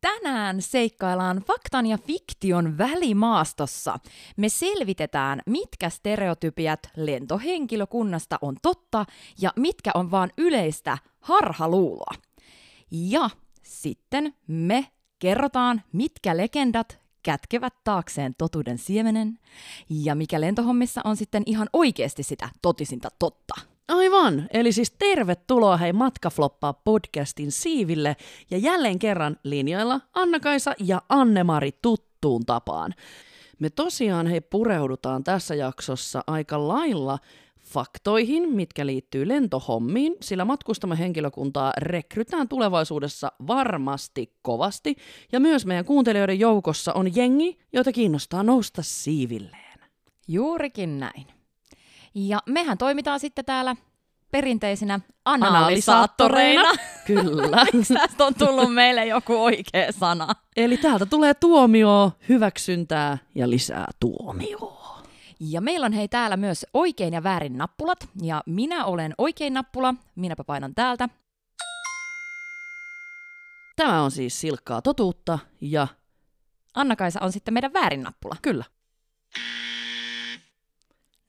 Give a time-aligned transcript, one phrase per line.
[0.00, 3.98] Tänään seikkaillaan faktan ja fiktion välimaastossa.
[4.36, 9.04] Me selvitetään, mitkä stereotypiat lentohenkilökunnasta on totta
[9.40, 12.14] ja mitkä on vaan yleistä harhaluuloa.
[12.90, 13.30] Ja
[13.62, 14.86] sitten me
[15.18, 19.38] kerrotaan, mitkä legendat kätkevät taakseen totuuden siemenen
[19.90, 23.77] ja mikä lentohommissa on sitten ihan oikeasti sitä totisinta totta.
[23.88, 28.16] Aivan, eli siis tervetuloa hei Matkafloppaa podcastin siiville
[28.50, 32.94] ja jälleen kerran linjoilla Anna-Kaisa ja Anne-Mari tuttuun tapaan.
[33.58, 37.18] Me tosiaan hei pureudutaan tässä jaksossa aika lailla
[37.60, 44.96] faktoihin, mitkä liittyy lentohommiin, sillä matkustamme henkilökuntaa rekrytään tulevaisuudessa varmasti kovasti,
[45.32, 49.78] ja myös meidän kuuntelijoiden joukossa on jengi, jota kiinnostaa nousta siivilleen.
[50.28, 51.37] Juurikin näin.
[52.14, 53.76] Ja mehän toimitaan sitten täällä
[54.30, 56.70] perinteisinä analysaattoreina.
[57.06, 57.66] Kyllä.
[57.94, 60.34] Tästä on tullut meille joku oikea sana.
[60.56, 65.02] Eli täältä tulee tuomio, hyväksyntää ja lisää tuomioa.
[65.40, 68.08] Ja meillä on hei täällä myös oikein ja väärin nappulat.
[68.22, 69.94] Ja minä olen oikein nappula.
[70.14, 71.08] Minäpä painan täältä.
[73.76, 75.86] Tämä on siis silkkaa totuutta ja
[76.74, 78.34] Anna-Kaisa on sitten meidän väärin nappula.
[78.42, 78.64] kyllä.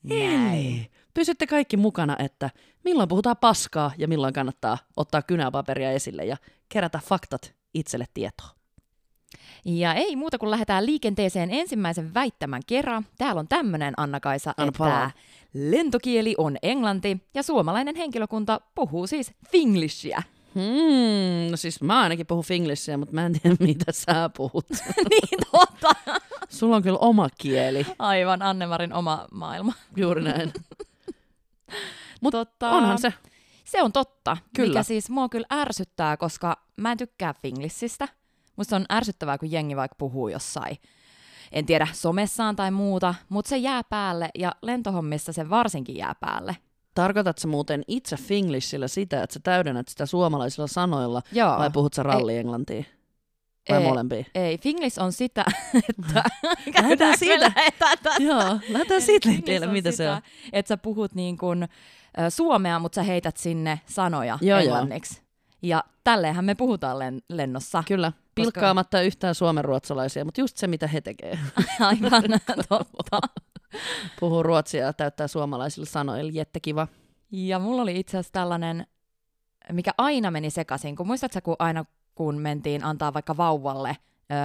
[0.03, 0.86] Näin.
[1.14, 2.50] Pysytte kaikki mukana, että
[2.83, 6.38] milloin puhutaan paskaa ja milloin kannattaa ottaa kynäpaperia esille ja
[6.69, 8.47] kerätä faktat itselle tietoa.
[9.66, 13.05] Ja ei muuta kuin lähdetään liikenteeseen ensimmäisen väittämän kerran.
[13.17, 15.11] Täällä on tämmöinen Anna-Kaisa, Anna että palaa.
[15.54, 20.23] lentokieli on englanti ja suomalainen henkilökunta puhuu siis finglishia.
[20.55, 24.65] Hmm, no siis mä ainakin puhun finglishia, mutta mä en tiedä mitä sä puhut.
[25.09, 25.95] niin totta.
[26.49, 29.73] Sulla on kyllä oma kieli, Aivan Annemarin oma maailma.
[29.95, 30.54] juuri näin.
[32.21, 33.14] Mut totta, Onhan se.
[33.64, 34.70] Se on totta, Kyllä.
[34.70, 38.08] mikä siis mua kyllä ärsyttää, koska mä en tykkää finglishistä.
[38.55, 40.77] Musta on ärsyttävää, kun jengi vaikka puhuu jossain,
[41.52, 46.58] en tiedä, somessaan tai muuta, mutta se jää päälle ja lentohommissa se varsinkin jää päälle.
[46.95, 51.58] Tarkoitatko sä muuten itse finglishillä sitä, että sä täydennät sitä suomalaisilla sanoilla, Joo.
[51.58, 52.83] vai puhut sä rallienglantia?
[53.70, 53.88] Vai Ei.
[53.88, 54.24] molempia?
[54.36, 55.46] Ei, finglish on sitä,
[55.90, 56.24] että...
[56.82, 57.52] Lähdetään siitä.
[57.56, 58.24] Lähdetään.
[58.24, 60.22] Joo, lähdetään siitä liikkeelle, mitä sitä, se on.
[60.54, 61.68] Että sä puhut niin kuin,
[62.30, 64.60] suomea, mutta sä heität sinne sanoja Joo, joo.
[64.60, 65.22] englanniksi.
[65.62, 67.84] Ja tälleenhän me puhutaan len- lennossa.
[67.88, 71.40] Kyllä, pilkkaamatta yhtään suomenruotsalaisia, mutta just se, mitä he tekee.
[71.80, 72.24] Aivan
[72.70, 73.20] totta.
[74.20, 76.88] Puhuu ruotsia ja täyttää suomalaisilla sanoilla, jättekiva.
[77.32, 78.88] Ja mulla oli itse asiassa tällainen,
[79.72, 81.86] mikä aina meni sekaisin, kun muistatko kun aina
[82.20, 83.98] kun mentiin antaa vaikka vauvalle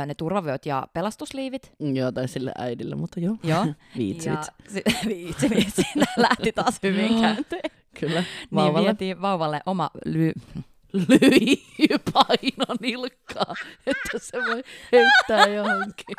[0.07, 1.73] ne turvavyöt ja pelastusliivit?
[1.95, 3.37] Joo, tai sille äidille, mutta joo.
[3.43, 3.67] Joo.
[3.99, 4.33] Viitsit.
[4.33, 5.83] Ja, si- viitsi, viitsi.
[6.17, 7.63] Lähti taas hyvin käyntiin.
[8.01, 8.87] Kyllä, Niin vauvalle.
[8.89, 10.63] vietiin vauvalle oma ly-
[11.09, 13.55] Lyijypaino nilkkaa,
[13.87, 14.63] että se voi
[14.93, 16.17] heittää johonkin.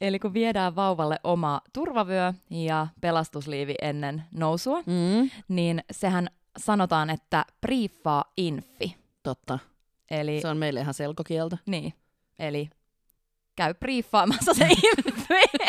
[0.00, 6.28] Eli kun viedään vauvalle oma turvavyö ja pelastusliivi ennen nousua, Mm, niin sehän
[6.58, 9.03] sanotaan, että briefaa infi.
[9.24, 9.58] Totta.
[10.10, 11.58] Eli, Se on meille ihan selkokieltä.
[11.66, 11.92] niin,
[12.38, 12.70] eli
[13.56, 14.64] käy briefaamassa se
[14.96, 15.64] infi,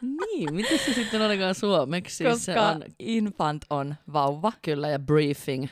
[0.00, 2.16] Niin, miten se sitten olikaan suomeksi?
[2.16, 4.52] Siis se koska on, infant on vauva.
[4.62, 5.66] kyllä, ja briefing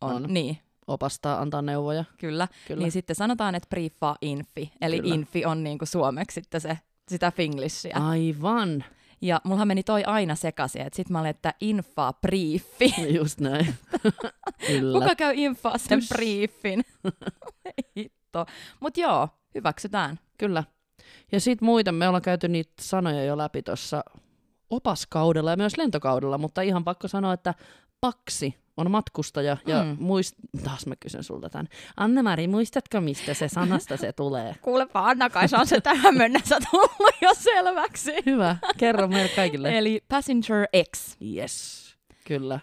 [0.00, 0.26] On, On.
[0.28, 2.04] Niin, opastaa, antaa neuvoja.
[2.18, 2.48] kyllä.
[2.68, 2.82] Kyllä.
[2.82, 4.72] Niin sitten sanotaan, että briefaa infi.
[4.80, 5.14] Eli Kyllä.
[5.14, 6.78] infi on niinku suomeksi sitten se,
[7.08, 7.96] sitä finglishia.
[8.08, 8.84] Aivan.
[9.22, 12.94] Ja mullahan meni toi aina sekaisin, että sit mä olin, että infaa briefi.
[13.18, 13.74] Just näin.
[14.66, 15.00] Kyllä.
[15.00, 16.08] Kuka käy infaa sen Pys.
[16.08, 16.84] briefin?
[17.96, 18.46] Hitto.
[18.80, 20.18] Mut joo, hyväksytään.
[20.38, 20.64] Kyllä.
[21.32, 24.04] Ja sitten muita, me ollaan käyty niitä sanoja jo läpi tuossa
[24.70, 27.54] opaskaudella ja myös lentokaudella, mutta ihan pakko sanoa, että
[28.00, 29.96] paksi on matkustaja ja Mm.
[30.00, 30.34] muist...
[30.64, 31.68] Taas mä kysyn sulta tämän.
[31.96, 34.54] Anne-Mari, muistatko mistä se sanasta se tulee?
[34.62, 38.12] Kuulepa Anna-Kaisa on se tähän mennessä tullut jo selväksi.
[38.26, 39.78] Hyvä, kerro meille kaikille.
[39.78, 40.66] Eli Passenger
[40.96, 41.16] X.
[41.36, 41.82] Yes,
[42.24, 42.60] kyllä.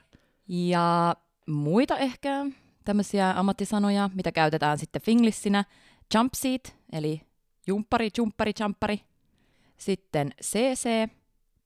[0.48, 1.16] Ja
[1.48, 2.46] muita ehkä
[2.86, 5.64] tämmöisiä ammattisanoja, mitä käytetään sitten finglissinä.
[6.16, 7.22] Jumpseat, eli
[7.68, 9.02] jumppari, jumppari, jumppari.
[9.78, 11.10] Sitten CC,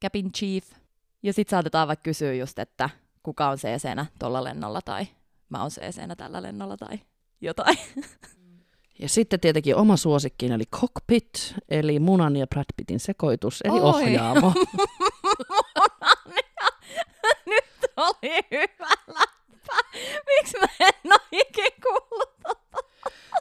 [0.04, 0.72] cabin chief.
[1.24, 2.90] Ja sitten saatetaan vaikka kysyä just, että
[3.24, 5.08] kuka on CC-nä tuolla lennolla tai
[5.50, 7.00] mä oon CC-nä tällä lennolla tai
[7.42, 7.78] jotain.
[9.00, 13.82] Ja sitten tietenkin oma suosikkini oli cockpit, eli munan ja Brad Pittin sekoitus, eli Oi.
[13.82, 14.54] ohjaamo.
[17.50, 17.66] Nyt
[17.98, 19.78] oli hyvä läppä.
[20.26, 22.84] Miksi mä en ole ikinä kuullut tota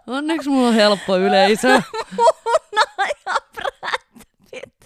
[0.06, 1.68] Onneksi mulla on helppo yleisö.
[2.16, 4.84] Muna ja Brad Pitt.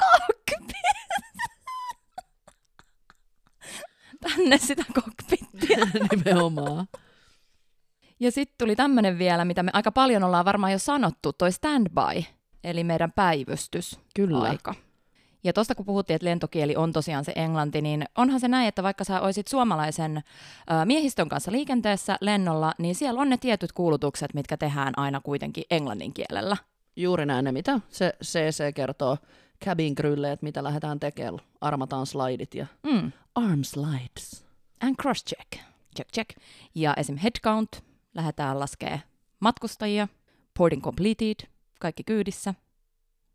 [0.00, 0.93] Cockpit.
[4.28, 5.86] Tänne sitä kokpittia.
[6.10, 6.86] Nimenomaan.
[8.20, 12.22] Ja sitten tuli tämmöinen vielä, mitä me aika paljon ollaan varmaan jo sanottu, toi standby,
[12.64, 14.00] eli meidän päivystys.
[14.16, 14.40] Kyllä.
[14.40, 14.74] aika.
[15.44, 18.82] Ja tuosta kun puhuttiin, että lentokieli on tosiaan se englanti, niin onhan se näin, että
[18.82, 20.20] vaikka sä olisit suomalaisen
[20.84, 26.14] miehistön kanssa liikenteessä lennolla, niin siellä on ne tietyt kuulutukset, mitkä tehdään aina kuitenkin englannin
[26.14, 26.56] kielellä.
[26.96, 29.18] Juuri näin ne, mitä se CC kertoo
[29.64, 31.38] cabin crewlle, että mitä lähdetään tekemään.
[31.60, 33.12] Armataan slidit ja Mm.
[33.34, 34.44] Arm slides.
[34.80, 35.64] And cross check.
[35.96, 36.30] Check, check.
[36.74, 37.16] Ja esim.
[37.16, 37.84] head count,
[38.14, 39.02] lähdetään laskee
[39.40, 40.08] matkustajia,
[40.58, 41.48] boarding completed,
[41.80, 42.54] kaikki kyydissä.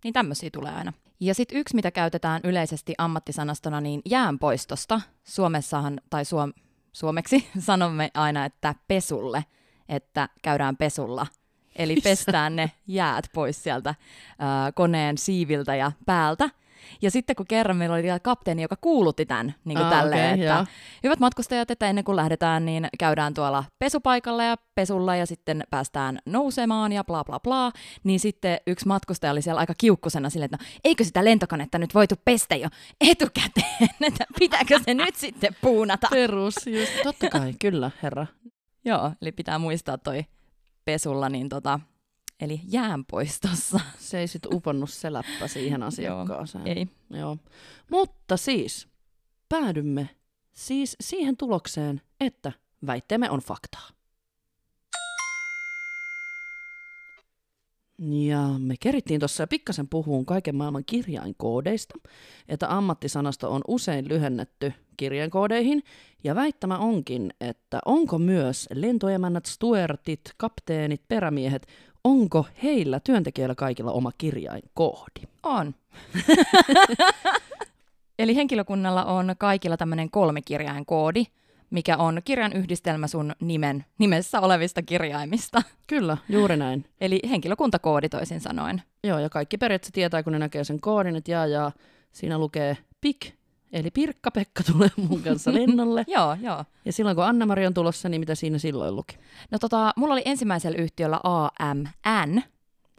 [0.03, 0.93] Niin tämmöisiä tulee aina.
[1.19, 5.01] Ja sitten yksi, mitä käytetään yleisesti ammattisanastona, niin jäänpoistosta.
[5.23, 6.53] Suomessahan, tai suom,
[6.93, 9.45] suomeksi sanomme aina, että pesulle,
[9.89, 11.27] että käydään pesulla.
[11.75, 13.95] Eli pestään ne jäät pois sieltä
[14.39, 16.49] ää, koneen siiviltä ja päältä.
[17.01, 20.33] Ja sitten kun kerran meillä oli vielä kapteeni, joka kuulutti tämän niin kuin Aa, tälleen,
[20.33, 20.65] okei, että joo.
[21.03, 26.19] hyvät matkustajat, että ennen kuin lähdetään, niin käydään tuolla pesupaikalla ja pesulla ja sitten päästään
[26.25, 27.71] nousemaan ja bla bla bla.
[28.03, 31.93] Niin sitten yksi matkustaja oli siellä aika kiukkusena silleen, että no, eikö sitä lentokonetta nyt
[31.95, 32.69] voitu pestä jo
[33.01, 36.07] etukäteen, että pitääkö se nyt sitten puunata?
[36.11, 36.91] Perus, just.
[37.03, 38.27] Totta kai, kyllä, herra.
[38.85, 40.25] Joo, eli pitää muistaa toi
[40.85, 41.79] pesulla, niin tota,
[42.39, 43.79] eli jäänpoistossa.
[43.97, 46.67] Se ei sit uponnut se läppä siihen asiakkaaseen.
[46.67, 46.87] Ei.
[47.09, 47.37] Joo.
[47.91, 48.87] Mutta siis
[49.49, 50.09] päädymme
[50.53, 52.51] siis siihen tulokseen, että
[52.85, 53.89] väitteemme on faktaa.
[58.01, 61.95] Ja me kerittiin tuossa pikkasen puhuun kaiken maailman kirjainkoodeista,
[62.47, 65.83] että ammattisanasto on usein lyhennetty kirjainkoodeihin,
[66.23, 71.67] ja väittämä onkin, että onko myös lentoemännät, stuertit, kapteenit, perämiehet,
[72.03, 75.21] onko heillä työntekijöillä kaikilla oma kirjainkoodi?
[75.43, 75.75] On.
[78.19, 81.23] Eli henkilökunnalla on kaikilla tämmöinen kolmikirjain koodi,
[81.69, 85.61] mikä on kirjan yhdistelmä sun nimen, nimessä olevista kirjaimista.
[85.87, 86.85] Kyllä, juuri näin.
[87.01, 88.81] Eli henkilökuntakoodi toisin sanoen.
[89.03, 91.71] Joo, ja kaikki periaatteessa tietää, kun ne näkee sen koodin, että jaa, jaa,
[92.11, 93.38] siinä lukee PIK,
[93.71, 96.05] eli Pirkka-Pekka tulee mun kanssa lennolle.
[96.15, 96.65] Joo, joo.
[96.85, 99.17] Ja silloin kun Anna-Mari on tulossa, niin mitä siinä silloin luki?
[99.51, 102.41] No tota, mulla oli ensimmäisellä yhtiöllä AMN,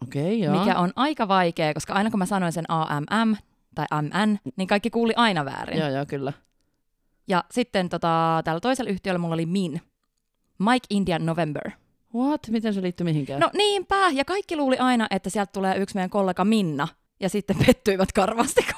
[0.02, 0.58] Okei, okay, joo.
[0.58, 3.36] mikä on aika vaikea, koska aina kun mä sanoin sen AMM
[3.74, 5.78] tai MN, niin kaikki kuuli aina väärin.
[5.78, 6.32] Joo, joo, kyllä.
[7.28, 9.80] Ja sitten tota, tällä toisella yhtiöllä mulla oli MIN,
[10.58, 11.70] Mike Indian November.
[12.14, 12.40] What?
[12.50, 13.40] Miten se liittyy mihinkään?
[13.40, 16.88] No niinpä, ja kaikki luuli aina, että sieltä tulee yksi meidän kollega Minna,
[17.20, 18.66] ja sitten pettyivät karvasti.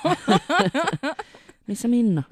[1.67, 2.23] Missä Minna?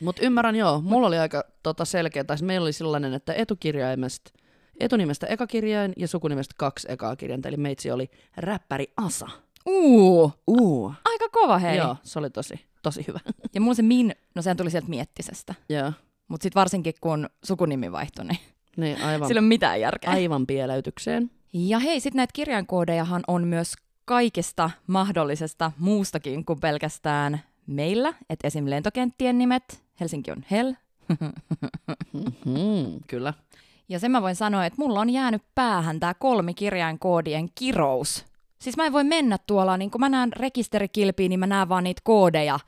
[0.00, 4.30] Mutta ymmärrän joo, mulla oli aika tota, selkeä, tai meillä oli sellainen, että etukirjaimesta,
[4.80, 9.28] etunimestä eka kirjain ja sukunimestä kaksi ekaa kirjainta, eli meitsi oli räppäri Asa.
[9.66, 10.92] Uu, Uu.
[11.04, 11.76] aika kova hei.
[11.76, 13.20] Joo, se oli tosi, tosi hyvä.
[13.54, 15.54] Ja mulla se Min, no sehän tuli sieltä miettisestä.
[15.68, 15.92] joo,
[16.28, 18.38] Mutta sitten varsinkin kun sukunimi vaihtui, niin
[18.76, 20.10] niin aivan, sillä ei ole mitään järkeä.
[20.10, 21.30] aivan pieleytykseen.
[21.52, 23.72] Ja hei, sitten näitä kirjainkoodejahan on myös
[24.04, 28.14] kaikesta mahdollisesta muustakin kuin pelkästään meillä.
[28.30, 28.70] Että esim.
[28.70, 30.72] lentokenttien nimet, Helsinki on Hell.
[32.44, 33.34] Mm, kyllä.
[33.88, 38.24] Ja sen mä voin sanoa, että mulla on jäänyt päähän tämä kolmikirjainkoodien kirous.
[38.58, 41.84] Siis mä en voi mennä tuolla, niin kun mä näen rekisterikilpiä, niin mä näen vaan
[41.84, 42.58] niitä koodeja.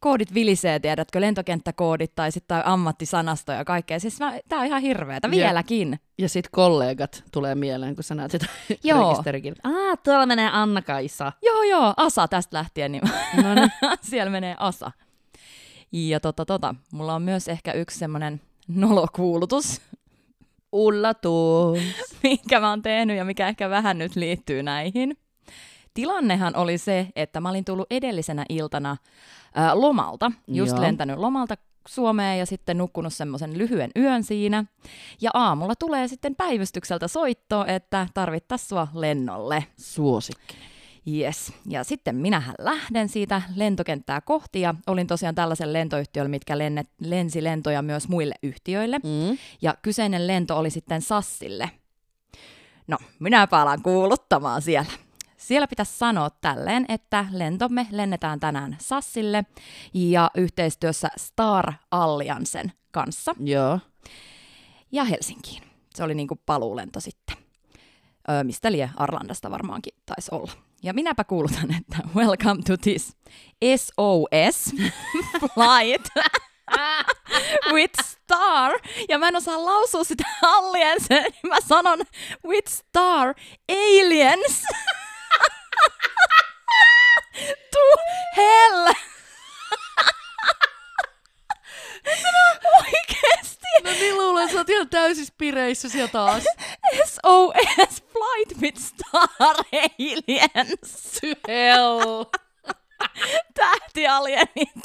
[0.00, 3.98] Koodit vilisee, tiedätkö, lentokenttäkoodit tai sitten tai ammattisanasto ja kaikkea.
[4.00, 6.00] Siis mä, tää on ihan hirveetä, Ja- vieläkin.
[6.18, 8.46] Ja sitten kollegat tulee mieleen, kun sä näet sitä
[8.84, 9.08] Joo.
[9.10, 9.54] rekisterikin.
[9.62, 11.32] Ah, tuolla menee Anna-Kaisa.
[11.42, 13.02] Joo, joo, Asa tästä lähtien, niin
[13.42, 13.70] No niin.
[14.10, 14.90] siellä menee Asa.
[15.92, 19.80] Ja tota, tota, mulla on myös ehkä yksi semmoinen nolokuulutus,
[20.72, 21.78] Ullatus.
[22.22, 25.16] minkä mä oon tehnyt ja mikä ehkä vähän nyt liittyy näihin.
[25.94, 28.96] Tilannehan oli se, että mä olin tullut edellisenä iltana
[29.54, 30.80] ää, lomalta, just Joo.
[30.80, 31.54] lentänyt lomalta
[31.88, 34.64] Suomeen ja sitten nukkunut semmoisen lyhyen yön siinä.
[35.20, 39.64] Ja aamulla tulee sitten päivystykseltä soitto, että tarvittaisiin sua lennolle.
[39.76, 40.56] Suosikki.
[41.12, 41.52] Yes.
[41.68, 47.44] Ja sitten minähän lähden siitä lentokenttää kohti ja olin tosiaan tällaisen lentoyhtiöllä, mitkä lennet, lensi
[47.44, 48.98] lentoja myös muille yhtiöille.
[48.98, 49.38] Mm.
[49.62, 51.70] Ja kyseinen lento oli sitten Sassille.
[52.86, 54.92] No, minä alan kuuluttamaan siellä.
[55.50, 59.44] Siellä pitäisi sanoa tälleen, että lentomme lennetään tänään Sassille
[59.94, 63.78] ja yhteistyössä Star Alliancen kanssa Joo.
[64.92, 65.62] ja Helsinkiin.
[65.94, 67.36] Se oli niinku paluulento sitten.
[68.30, 70.52] Öö, mistä lie Arlandasta varmaankin taisi olla.
[70.82, 73.16] Ja minäpä kuulutan, että welcome to this
[73.76, 74.74] SOS
[75.54, 76.08] flight
[77.74, 78.72] with star.
[79.08, 81.98] Ja mä en osaa lausua sitä aliens, niin mä sanon
[82.46, 83.34] with star
[83.68, 84.62] aliens.
[87.72, 87.78] to
[88.36, 88.94] hell.
[94.52, 96.44] sä oot ihan täysissä pireissä taas.
[97.04, 101.20] SOS Flight with Star Aliens.
[101.20, 102.24] To hell.
[103.54, 104.84] Tähtialienit.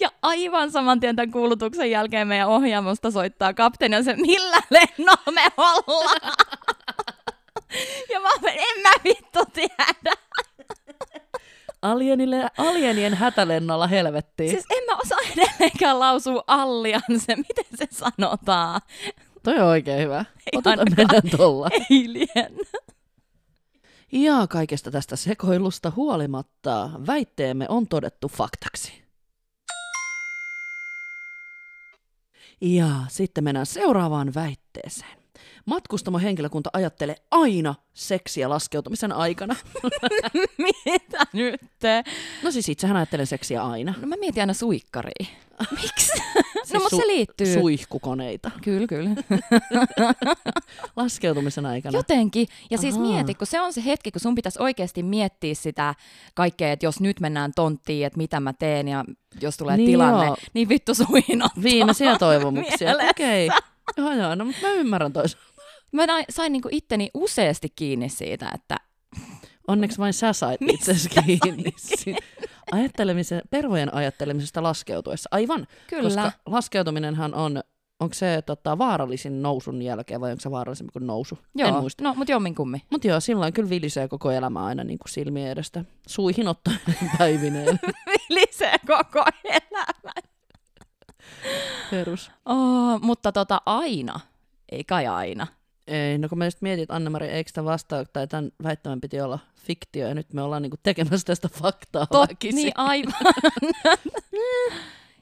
[0.00, 5.32] Ja aivan saman tien tämän kuulutuksen jälkeen meidän ohjaamosta soittaa kapteeni ja se, millä lennolla
[5.32, 6.32] me ollaan.
[8.12, 10.12] Ja mä olen, en mä vittu tiedä.
[11.82, 14.50] Alienille, alienien hätälennolla helvettiin.
[14.50, 18.80] Siis en mä osaa edelleenkään lausua allianse, miten se sanotaan.
[19.42, 20.24] Toi on oikein hyvä.
[20.56, 21.68] Otetaan mennään tolla.
[21.90, 22.56] Alien.
[24.12, 29.02] Ja kaikesta tästä sekoilusta huolimatta väitteemme on todettu faktaksi.
[32.60, 35.19] Ja sitten mennään seuraavaan väitteeseen.
[35.66, 39.56] Matkustamohenkilökunta ajattelee aina seksiä laskeutumisen aikana.
[40.58, 41.60] Mitä nyt?
[42.42, 43.94] No siis itsehän ajattelen seksiä aina.
[44.00, 45.26] No mä mietin aina suikkaria.
[45.82, 46.12] Miksi?
[46.70, 47.54] Siis no mutta se liittyy.
[47.54, 49.10] Suihkukoneita Kyllä, kyllä.
[50.96, 51.98] laskeutumisen aikana.
[51.98, 52.46] Jotenkin.
[52.70, 53.06] Ja siis Ahaa.
[53.08, 55.94] mieti, kun se on se hetki, kun sun pitäisi oikeasti miettiä sitä
[56.34, 59.04] kaikkea, että jos nyt mennään tonttiin, että mitä mä teen ja
[59.40, 60.36] jos tulee Niin tilanne, joo.
[60.54, 61.62] niin vittu suinottaa.
[61.62, 62.94] Viimeisiä toivomuksia.
[63.10, 63.46] Okei.
[63.46, 63.58] Okay.
[63.96, 65.50] Joo, joo, no mutta mä ymmärrän toisaalta.
[65.92, 68.76] Mä sain niinku itteni useasti kiinni siitä, että
[69.68, 71.72] Onneksi vain sä sait Mistä itse kiinni.
[71.76, 72.20] siitä
[72.72, 75.28] Ajattelemisen, pervojen ajattelemisesta laskeutuessa.
[75.32, 76.02] Aivan, kyllä.
[76.02, 77.62] koska laskeutuminenhan on,
[78.00, 81.38] onko se tota, vaarallisin nousun jälkeen vai onko se vaarallisempi kuin nousu?
[81.54, 81.68] joo.
[81.68, 82.04] En muista.
[82.04, 82.82] No, mutta jomminkummin.
[82.90, 85.84] Mutta joo, silloin kyllä vilisee koko elämä aina niin kuin silmien edestä.
[86.08, 86.80] Suihin ottaen
[87.18, 87.80] päivineen.
[88.28, 90.12] Lisää koko elämä.
[91.90, 92.30] Perus.
[92.46, 94.20] Oh, mutta tota aina.
[94.72, 95.46] Ei kai aina.
[95.86, 99.20] Ei, no kun mä just mietin, että Anne-Mari, eikö tämä vastaa, tai tämän väittämän piti
[99.20, 102.56] olla fiktio, ja nyt me ollaan niinku tekemässä tästä faktaa Tot, väkisin.
[102.56, 103.14] niin aivan.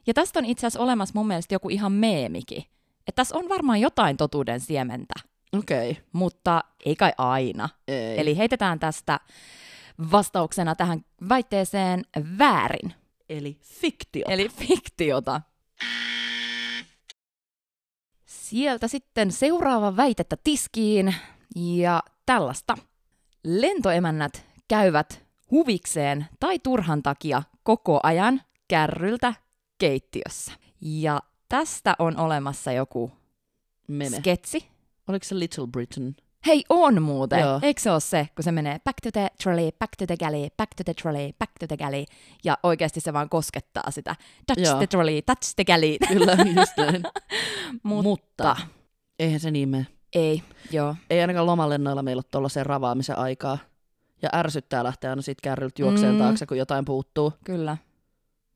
[0.06, 2.62] ja tästä on itse asiassa olemassa mun mielestä joku ihan meemikin.
[3.06, 5.14] Että tässä on varmaan jotain totuuden siementä,
[5.58, 5.90] Okei.
[5.90, 6.02] Okay.
[6.12, 7.68] mutta ei kai aina.
[7.88, 8.20] Ei.
[8.20, 9.20] Eli heitetään tästä
[10.12, 12.04] vastauksena tähän väitteeseen
[12.38, 12.94] väärin,
[13.28, 14.24] Eli fiktio.
[14.28, 15.40] eli fiktiota.
[18.26, 21.14] Sieltä sitten seuraava väitettä tiskiin,
[21.56, 22.78] ja tällaista.
[23.44, 29.34] Lentoemännät käyvät huvikseen tai turhan takia koko ajan kärryltä
[29.78, 30.52] keittiössä.
[30.80, 33.12] Ja tästä on olemassa joku
[33.88, 34.16] Meme.
[34.18, 34.68] sketsi.
[35.08, 36.16] Oliko se Little Britain?
[36.48, 37.40] Hei, on muuten.
[37.40, 37.58] Joo.
[37.62, 40.48] Eikö se ole se, kun se menee back to the trolley, back to the galley,
[40.56, 42.04] back to the trolley, back to the galley,
[42.44, 44.16] ja oikeasti se vaan koskettaa sitä.
[44.46, 44.76] Touch Joo.
[44.78, 45.96] the trolley, touch the galley.
[46.08, 47.02] Kyllä, just näin.
[47.82, 48.56] Mutta, Mutta
[49.18, 49.86] eihän se niin mene.
[50.12, 50.94] ei, joo.
[51.10, 53.58] Ei ainakaan lomalennoilla meillä ole tuollaisen ravaamisen aikaa.
[54.22, 56.18] Ja ärsyttää lähteä aina siitä kärryltä juokseen Mm.
[56.18, 57.32] taakse, kun jotain puuttuu.
[57.44, 57.76] Kyllä.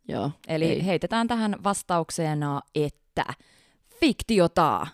[0.09, 0.31] Joo.
[0.49, 0.87] Eli ei.
[0.87, 3.25] heitetään tähän vastauksena, että
[4.01, 4.87] fiktiota.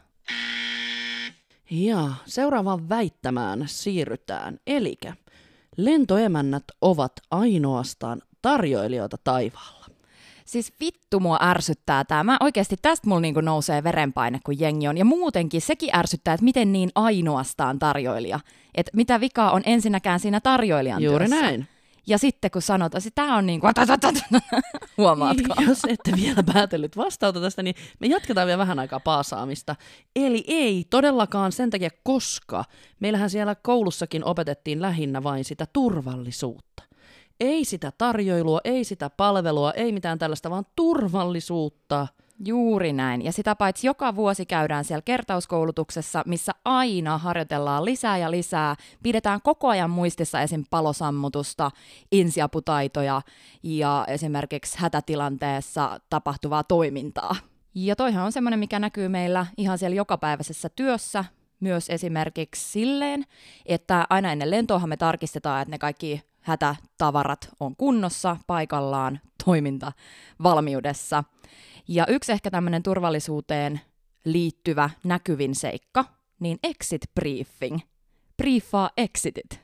[1.71, 4.59] Ja seuraavaan väittämään siirrytään.
[4.67, 4.95] Eli
[5.77, 9.87] lentoemännät ovat ainoastaan tarjoilijoita taivaalla.
[10.45, 12.25] Siis vittu mua ärsyttää tämä.
[12.25, 14.99] Mä oikeasti tästä mulla niinku nousee verenpaine, kun jengi on.
[14.99, 18.41] Ja muutenkin sekin ärsyttää, että miten niin ainoastaan tarjoilija.
[18.75, 21.47] Että mitä vikaa on ensinnäkään siinä tarjoilijan Juuri työssä.
[21.47, 21.69] näin.
[22.09, 23.73] Ja sitten kun sanotaan, että tämä on niin kuin,
[24.99, 25.55] huomaatko?
[25.67, 29.77] Jos ette vielä päätellyt vastausta tästä, niin me jatketaan vielä vähän aikaa paasaamista.
[30.17, 32.65] Eli ei todellakaan sen takia, koska
[33.01, 36.83] meillähän siellä koulussakin opetettiin lähinnä vain sitä turvallisuutta.
[37.41, 42.07] Ei sitä tarjoilua, ei sitä palvelua, ei mitään tällaista, vaan turvallisuutta.
[42.45, 43.25] Juuri näin.
[43.25, 48.77] Ja sitä paitsi joka vuosi käydään siellä kertauskoulutuksessa, missä aina harjoitellaan lisää ja lisää.
[49.03, 50.65] Pidetään koko ajan muistissa esim.
[50.71, 51.71] palosammutusta,
[52.13, 53.23] ensiaputaitoja
[53.63, 57.37] ja esimerkiksi hätätilanteessa tapahtuvaa toimintaa.
[57.75, 61.25] Ja toihan on semmoinen, mikä näkyy meillä ihan siellä jokapäiväisessä työssä,
[61.61, 63.25] myös esimerkiksi silleen,
[63.67, 69.93] että aina ennen lentoahan me tarkistetaan, että ne kaikki hätätavarat on kunnossa, paikallaan, toiminta
[70.43, 71.25] valmiudessa.
[71.89, 73.81] Ja yksi ehkä tämmöinen turvallisuuteen
[74.25, 76.05] liittyvä näkyvin seikka,
[76.41, 77.79] niin exit briefing.
[78.37, 79.61] Briefaa exitit.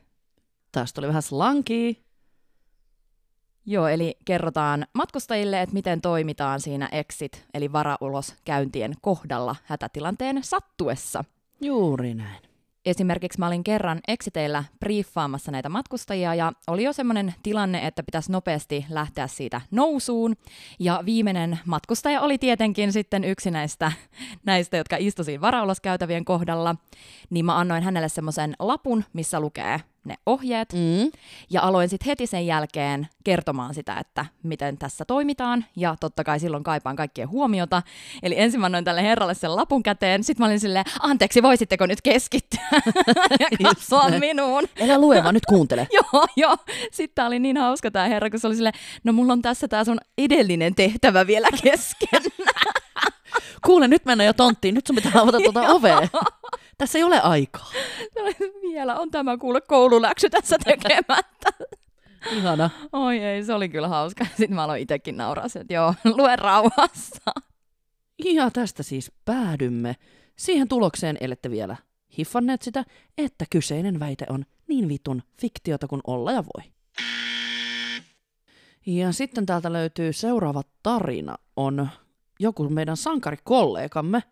[0.73, 1.93] Tästä oli vähän slankia.
[3.67, 11.25] Joo, eli kerrotaan matkustajille, että miten toimitaan siinä exit, eli varauloskäyntien kohdalla hätätilanteen sattuessa.
[11.61, 12.54] Juuri näin.
[12.87, 18.33] Esimerkiksi mä olin kerran exiteillä briefaamassa näitä matkustajia ja oli jo semmoinen tilanne, että pitäisi
[18.33, 20.37] nopeasti lähteä siitä nousuun.
[20.79, 23.93] Ja viimeinen matkustaja oli tietenkin sitten yksi näistä,
[24.47, 26.77] näistä jotka istui siinä varauloskäytävien kohdalla.
[27.31, 30.73] Niin mä annoin hänelle semmoisen lapun, missä lukee ne ohjeet.
[30.73, 31.11] Mm.
[31.51, 35.65] Ja aloin sitten heti sen jälkeen kertomaan sitä, että miten tässä toimitaan.
[35.77, 37.83] Ja totta kai silloin kaipaan kaikkien huomiota.
[38.23, 40.25] Eli ensin mä annoin tälle herralle sen lapun käteen.
[40.25, 42.61] Sitten mä olin silleen, anteeksi, voisitteko nyt keskittyä
[43.41, 44.65] ja katsoa minuun.
[44.81, 45.89] Älä lue, vaan nyt kuuntele.
[46.13, 46.57] joo, joo.
[46.93, 49.69] Sitten tää oli niin hauska tämä herra, kun se oli silleen, no mulla on tässä
[49.69, 52.23] tämä sun edellinen tehtävä vielä kesken.
[53.65, 54.75] Kuule, nyt mennään jo tonttiin.
[54.75, 56.09] Nyt sun pitää avata tuota ovea.
[56.79, 57.71] Tässä ei ole aikaa.
[58.63, 61.51] vielä on tämä kuule koululäksy tässä tekemättä.
[62.33, 62.71] Ihana.
[62.93, 64.25] Oi ei, se oli kyllä hauska.
[64.25, 67.33] Sitten mä aloin itsekin nauraa, että joo, lue rauhassa.
[68.25, 69.97] Ja tästä siis päädymme
[70.37, 71.77] siihen tulokseen, ellette vielä
[72.19, 72.85] hiffanneet sitä,
[73.19, 76.65] että kyseinen väite on niin vitun fiktiota kuin olla ja voi.
[78.87, 81.89] Ja sitten täältä löytyy seuraava tarina, on
[82.41, 84.23] joku meidän sankarikollegamme.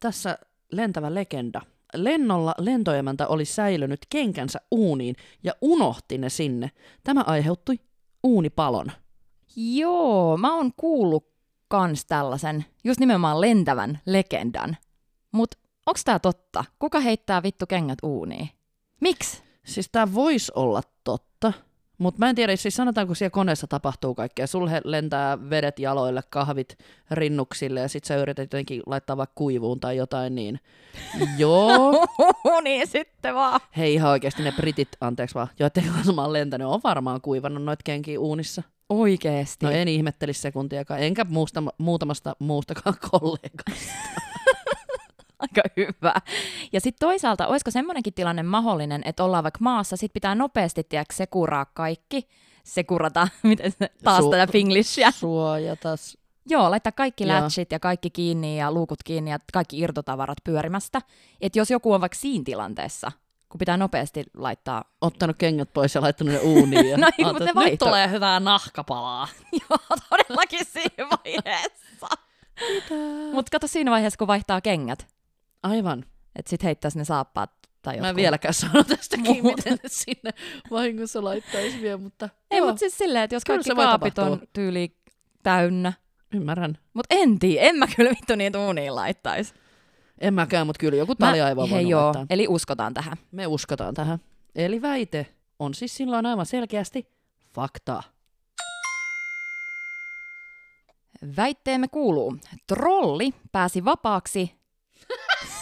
[0.00, 0.38] Tässä
[0.72, 1.60] lentävä legenda.
[1.94, 6.70] Lennolla lentoemäntä oli säilynyt kenkänsä uuniin ja unohti ne sinne.
[7.04, 7.80] Tämä aiheutti
[8.22, 8.92] uunipalon.
[9.56, 11.26] Joo, mä oon kuullut
[11.68, 14.76] kans tällaisen, just nimenomaan lentävän legendan.
[15.32, 15.54] Mut
[15.86, 16.64] onks tää totta?
[16.78, 18.48] Kuka heittää vittu kengät uuniin?
[19.00, 19.42] Miksi?
[19.64, 21.52] Siis tämä voisi olla totta,
[22.04, 24.46] mutta mä en tiedä, siis sanotaanko siellä koneessa tapahtuu kaikkea.
[24.46, 26.78] Sulle lentää vedet jaloille, kahvit
[27.10, 30.60] rinnuksille ja sit sä yrität jotenkin laittaa vaikka kuivuun tai jotain, niin
[31.38, 32.06] joo.
[32.64, 33.60] niin sitten vaan.
[33.76, 37.64] Hei ihan oikeasti ne britit, anteeksi vaan, joiden kanssa mä oon lentänyt, on varmaan kuivannut
[37.64, 38.62] noit kenkiä uunissa.
[38.88, 39.66] Oikeesti.
[39.66, 43.94] No en ihmettelisi sekuntiakaan, enkä muusta, muutamasta muustakaan kollegasta.
[45.44, 46.14] Aika hyvä.
[46.72, 51.14] Ja sitten toisaalta, olisiko semmoinenkin tilanne mahdollinen, että ollaan vaikka maassa, sit pitää nopeasti, tiedätkö,
[51.14, 52.28] sekuraa kaikki.
[52.64, 55.10] Sekurata, miten se, taas Su- tätä finglishia.
[55.10, 56.18] Suojatas.
[56.46, 61.00] Joo, laittaa kaikki latchit ja kaikki kiinni ja luukut kiinni ja kaikki irtotavarat pyörimästä.
[61.40, 63.12] Että jos joku on vaikka siinä tilanteessa,
[63.48, 64.84] kun pitää nopeasti laittaa...
[65.00, 66.90] Ottanut kengät pois ja laittanut ne uuniin.
[66.90, 69.28] Ja No ei, mutta nyt vaihto- tulee hyvää nahkapalaa.
[69.70, 72.08] Joo, todellakin siinä vaiheessa.
[73.32, 75.06] Mutta kato siinä vaiheessa, kun vaihtaa kengät,
[75.64, 76.04] Aivan.
[76.36, 77.50] että sit heittäisi ne saappaat
[77.82, 78.08] tai Mä jotkut.
[78.08, 79.56] en vieläkään sano tästäkin, Muuta.
[79.56, 80.30] miten ne sinne
[80.70, 84.96] vahingossa laittaisi vielä, mutta Ei, mutta siis silleen, että jos Kyllä kaikki kaapit on tyyli
[85.42, 85.92] täynnä.
[86.34, 86.78] ymmärrän.
[86.94, 89.54] Mutta en tiedä, en mä kyllä vittu niitä uuniin laittaisi.
[90.20, 92.26] En mäkään, mutta kyllä joku Mä- taliaivo on hei joo, laittaa.
[92.30, 93.16] eli uskotaan tähän.
[93.30, 94.18] Me uskotaan tähän.
[94.54, 95.26] Eli väite
[95.58, 97.08] on siis silloin aivan selkeästi
[97.54, 98.02] faktaa.
[101.36, 104.54] Väitteemme kuuluu, trolli pääsi vapaaksi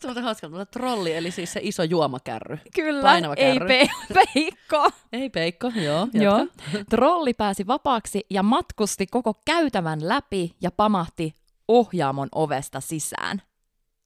[0.00, 2.58] Kuulostaa muuten hauskalta, mutta trolli, eli siis se iso juomakärry.
[2.74, 3.68] Kyllä, Painava ei kärry.
[3.68, 3.88] pe-
[4.34, 4.90] peikko.
[5.12, 6.08] Ei peikko, joo.
[6.12, 6.46] Joo.
[6.90, 11.34] Trolli pääsi vapaaksi ja matkusti koko käytävän läpi ja pamahti
[11.68, 13.42] ohjaamon ovesta sisään.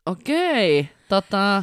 [0.06, 1.62] Okei, tota,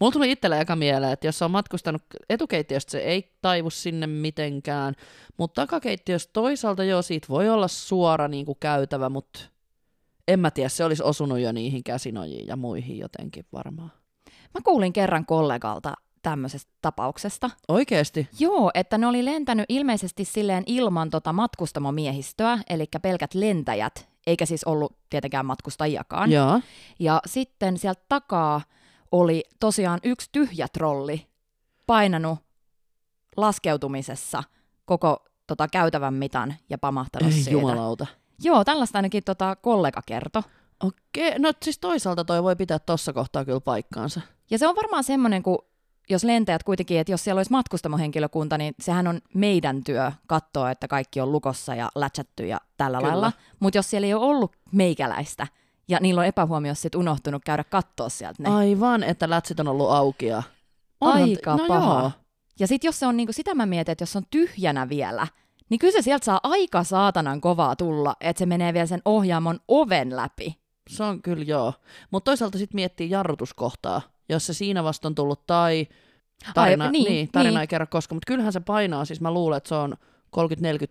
[0.00, 4.94] mulla tuli itsellä eka mieleen, että jos on matkustanut etukeittiöstä, se ei taivu sinne mitenkään,
[5.38, 9.40] mutta takakeittiöstä toisaalta joo, siitä voi olla suora niin kuin käytävä, mutta
[10.28, 13.92] en mä tiedä, se olisi osunut jo niihin käsinojiin ja muihin jotenkin varmaan.
[14.54, 17.50] Mä kuulin kerran kollegalta tämmöisestä tapauksesta.
[17.68, 18.28] Oikeesti?
[18.38, 24.64] Joo, että ne oli lentänyt ilmeisesti silleen ilman tota matkustamomiehistöä, eli pelkät lentäjät, eikä siis
[24.64, 26.32] ollut tietenkään matkustajiakaan.
[26.32, 26.60] Joo.
[26.98, 28.60] Ja sitten sieltä takaa
[29.12, 31.26] oli tosiaan yksi tyhjä trolli
[31.86, 32.38] painanut
[33.36, 34.42] laskeutumisessa
[34.84, 37.50] koko tota käytävän mitan ja pamahtanut Ei siitä.
[37.50, 38.06] jumalauta.
[38.42, 40.42] Joo, tällaista ainakin tota kollega kertoi.
[40.84, 44.20] Okei, no siis toisaalta toi voi pitää tossa kohtaa kyllä paikkaansa.
[44.50, 45.58] Ja se on varmaan semmoinen, kun
[46.10, 50.88] jos lentäjät kuitenkin, että jos siellä olisi matkustamohenkilökunta, niin sehän on meidän työ katsoa, että
[50.88, 53.10] kaikki on lukossa ja lätsätty ja tällä Kyllä.
[53.10, 53.32] lailla.
[53.60, 55.46] Mutta jos siellä ei ole ollut meikäläistä
[55.88, 58.48] ja niillä on epähuomiossa sit unohtunut käydä katsoa sieltä ne.
[58.50, 60.42] Aivan, että lätsit on ollut auki ja...
[61.00, 62.00] Onhan- Aika no paha.
[62.00, 62.10] Joo.
[62.60, 65.26] Ja sitten jos se on, niinku, sitä mä mietin, että jos se on tyhjänä vielä,
[65.70, 69.60] niin kyllä se sieltä saa aika saatanan kovaa tulla, että se menee vielä sen ohjaamon
[69.68, 70.58] oven läpi.
[70.90, 71.72] Se on kyllä joo.
[72.10, 75.86] Mutta toisaalta sitten miettii jarrutuskohtaa, jos se siinä vasta on tullut tai
[76.54, 77.60] tarina, Ai, niin, niin, tarina niin.
[77.60, 79.96] ei kerro koska, mutta kyllähän se painaa, siis mä luulen, että se on 30-40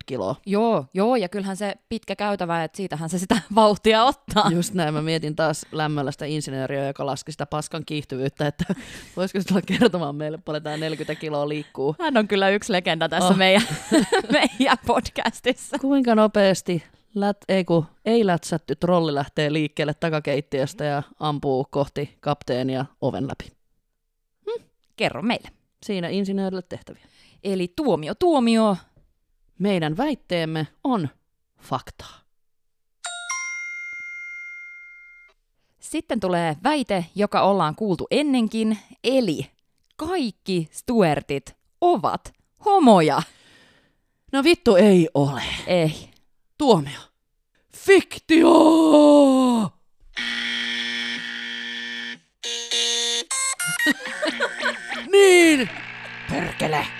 [0.06, 0.36] kiloa.
[0.46, 4.50] Joo, joo, ja kyllähän se pitkä käytävä, että siitähän se sitä vauhtia ottaa.
[4.50, 8.64] Just näin, mä mietin taas lämmöllä sitä insinööriä, joka laski sitä paskan kiihtyvyyttä, että
[9.16, 11.96] voisiko se tulla kertomaan meille, paljon tämä 40 kiloa liikkuu.
[12.00, 13.36] Hän on kyllä yksi legenda tässä Oh.
[13.36, 13.62] meidän,
[14.32, 15.78] meidän podcastissa.
[15.78, 16.82] Kuinka nopeasti
[17.14, 23.56] lät, ei, kun, ei lätsätty trolli lähtee liikkeelle takakeittiöstä ja ampuu kohti kapteenia oven läpi.
[24.96, 25.48] Kerro meille.
[25.82, 27.06] Siinä insinöörille tehtäviä.
[27.44, 28.76] Eli tuomio, tuomio.
[29.58, 31.08] Meidän väitteemme on
[31.60, 32.18] faktaa.
[35.80, 39.50] Sitten tulee väite, joka ollaan kuultu ennenkin, eli
[39.96, 43.22] kaikki Stuartit ovat homoja.
[44.32, 45.42] No vittu ei ole.
[45.66, 46.10] Ei.
[46.58, 47.00] Tuomio.
[47.76, 48.52] Fiktio!
[55.12, 55.70] niin!
[56.30, 56.95] Perkele!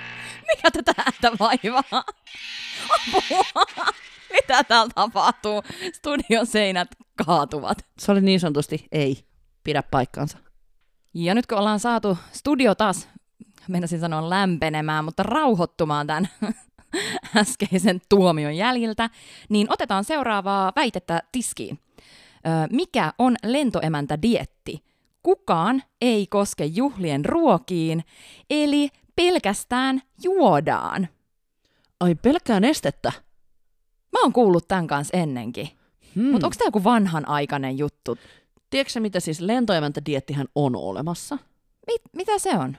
[0.55, 2.03] Mikä tätä ääntä vaivaa?
[2.89, 3.63] Apua!
[4.33, 5.63] Mitä täällä tapahtuu?
[5.93, 6.87] Studion seinät
[7.25, 7.77] kaatuvat.
[7.99, 9.25] Se oli niin sanotusti ei
[9.63, 10.37] pidä paikkaansa.
[11.13, 13.09] Ja nyt kun ollaan saatu studio taas,
[13.67, 16.29] meinasin sanoa lämpenemään, mutta rauhoittumaan tämän
[17.37, 19.09] äskeisen tuomion jäljiltä,
[19.49, 21.79] niin otetaan seuraavaa väitettä tiskiin.
[22.71, 24.83] Mikä on lentoemäntä dietti?
[25.23, 28.03] Kukaan ei koske juhlien ruokiin,
[28.49, 28.89] eli
[29.21, 31.07] pelkästään juodaan.
[31.99, 33.11] Ai pelkkää nestettä.
[34.13, 35.69] Mä oon kuullut tämän kanssa ennenkin.
[36.15, 36.23] Hmm.
[36.31, 38.17] Mutta onko tämä joku vanhanaikainen juttu?
[38.69, 41.37] Tiedätkö mitä siis lentoemäntädiettihän on olemassa?
[41.87, 42.77] Mit, mitä se on?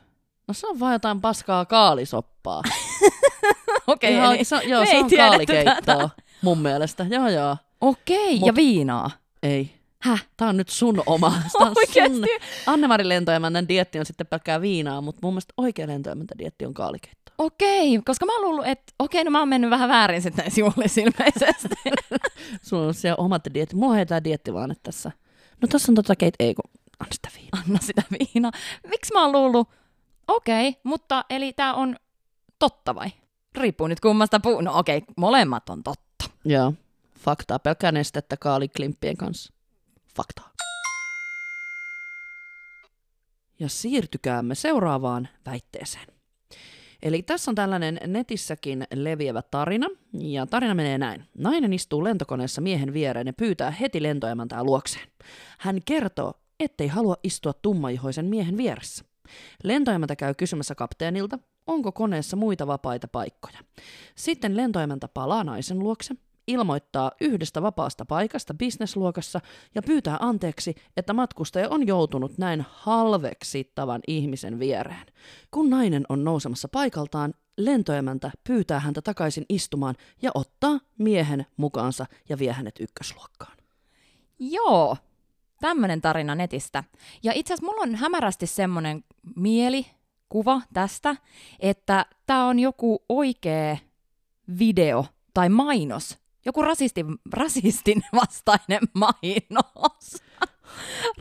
[0.49, 2.63] No se on vaan jotain paskaa kaalisoppaa.
[3.87, 6.09] Okei, Ihan, eli se, on- joo, me se on kaalikeittoa tätä.
[6.43, 7.07] mun mielestä.
[7.11, 7.57] Joo, joo.
[7.81, 9.11] Okei, Mut- ja viinaa.
[9.43, 9.78] Ei.
[10.03, 10.27] Häh?
[10.37, 11.31] Tää on nyt sun oma.
[11.59, 12.19] Tää on Oikeesti?
[12.19, 12.27] sun.
[12.67, 17.33] Anne-Mari lentoemännän dietti on sitten pelkkää viinaa, mutta mun mielestä oikea lentoemäntä dietti on kaalikeitto.
[17.39, 20.61] Okei, koska mä oon luullut, että okei, no mä oon mennyt vähän väärin sitten näissä
[20.61, 21.75] juhlissa ilmeisesti.
[22.69, 23.77] Sulla on siellä omat dietti.
[23.77, 25.13] Mulla on tää dietti vaan, että tässä.
[25.63, 27.63] No tässä on tota keit, ei kun anna sitä viinaa.
[27.67, 28.53] Anna sitä viinaa.
[28.87, 29.69] Miksi mä oon luullut?
[30.29, 31.97] Okei, mutta eli tää on
[32.59, 33.09] totta vai?
[33.55, 34.61] Riippuu nyt kummasta puu...
[34.61, 36.25] No okei, molemmat on totta.
[36.45, 36.73] Joo.
[37.19, 37.59] Faktaa.
[37.59, 39.53] Pelkkää nestettä kaaliklimppien kanssa.
[40.19, 40.51] Faktaa.
[43.59, 46.07] Ja siirtykäämme seuraavaan väitteeseen.
[47.03, 51.25] Eli tässä on tällainen netissäkin leviävä tarina, ja tarina menee näin.
[51.35, 55.09] Nainen istuu lentokoneessa miehen viereen ja pyytää heti lentoemäntää luokseen.
[55.59, 59.05] Hän kertoo, ettei halua istua tummaihoisen miehen vieressä.
[59.65, 63.59] Lentoemäntä käy kysymässä kapteenilta, onko koneessa muita vapaita paikkoja.
[64.15, 66.15] Sitten lentoemäntä palaa naisen luokse,
[66.49, 69.41] ilmoittaa yhdestä vapaasta paikasta bisnesluokassa
[69.75, 75.07] ja pyytää anteeksi, että matkustaja on joutunut näin halveksittavan ihmisen viereen.
[75.51, 82.39] Kun nainen on nousemassa paikaltaan, lentoemäntä pyytää häntä takaisin istumaan ja ottaa miehen mukaansa ja
[82.39, 83.57] vie hänet ykkösluokkaan.
[84.39, 84.97] Joo,
[85.61, 86.85] tämmönen tarina netistä.
[87.23, 89.05] Ja itse asiassa mulla on hämärästi semmoinen
[89.37, 91.17] mielikuva tästä,
[91.61, 93.77] että tämä on joku oikea
[94.59, 96.19] video tai mainos.
[96.49, 100.23] Joku rasistin, rasistin vastainen mainos.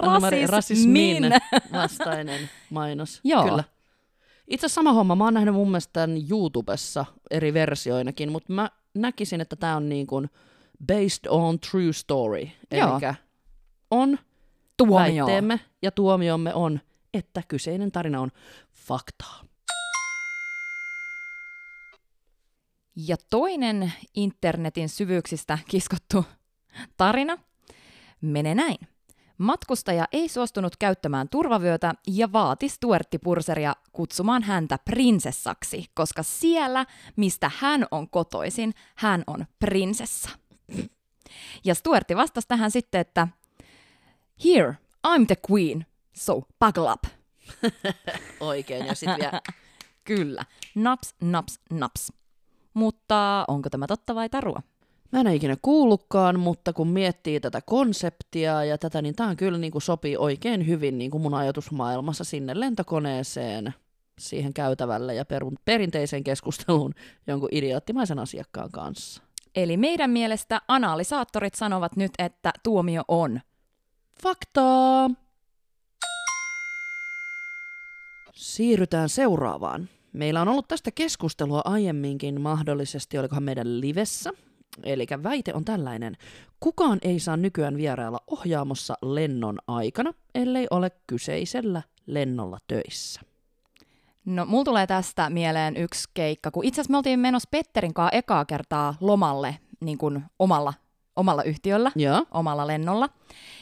[0.01, 1.23] Anna-Mari, rasismin
[1.71, 3.19] vastainen mainos.
[3.23, 3.43] Joo.
[3.43, 3.63] Kyllä.
[4.47, 5.15] Itse asiassa sama homma.
[5.15, 9.89] Mä oon nähnyt mun mielestä tämän YouTubessa eri versioinakin, mutta mä näkisin, että tämä on
[9.89, 10.29] niin kuin
[10.87, 12.47] based on true story.
[12.71, 12.81] Eli
[13.91, 14.19] on
[14.77, 15.25] Tuomio.
[15.25, 16.79] väitteemme ja tuomiomme on,
[17.13, 18.31] että kyseinen tarina on
[18.73, 19.46] faktaa.
[22.99, 26.25] Ja toinen internetin syvyyksistä kiskottu
[26.97, 27.37] tarina
[28.21, 28.77] menee näin.
[29.37, 37.85] Matkustaja ei suostunut käyttämään turvavyötä ja vaati Stuarttipurseria kutsumaan häntä prinsessaksi, koska siellä, mistä hän
[37.91, 40.29] on kotoisin, hän on prinsessa.
[41.65, 43.27] Ja Stuartti vastasi tähän sitten, että
[44.45, 47.03] Here, I'm the queen, so buckle up.
[48.39, 48.85] Oikein.
[48.85, 49.41] Ja sitten vielä
[50.03, 52.13] Kyllä, naps, naps, naps.
[52.77, 54.61] Mutta onko tämä totta vai tarua?
[55.11, 59.57] Mä en ole ikinä kuullutkaan, mutta kun miettii tätä konseptia ja tätä, niin tämä kyllä
[59.57, 63.73] niin kuin sopii oikein hyvin niin kuin mun ajatusmaailmassa sinne lentokoneeseen,
[64.19, 66.93] siihen käytävälle ja perun, perinteiseen keskusteluun
[67.27, 69.23] jonkun idioottimaisen asiakkaan kanssa.
[69.55, 73.41] Eli meidän mielestä analysaattorit sanovat nyt, että tuomio on.
[74.23, 75.09] Faktaa!
[78.33, 79.89] Siirrytään seuraavaan.
[80.13, 84.31] Meillä on ollut tästä keskustelua aiemminkin mahdollisesti, olikohan meidän livessä.
[84.83, 86.17] Eli väite on tällainen.
[86.59, 93.21] Kukaan ei saa nykyään vierailla ohjaamossa lennon aikana, ellei ole kyseisellä lennolla töissä.
[94.25, 98.17] No, mulla tulee tästä mieleen yksi keikka, kun itse asiassa me oltiin menossa Petterin kanssa
[98.17, 100.73] ekaa kertaa lomalle niin kuin omalla,
[101.17, 102.25] omalla yhtiöllä, Joo.
[102.31, 103.09] omalla lennolla.